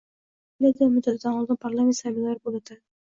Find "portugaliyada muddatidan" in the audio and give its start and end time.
0.61-1.37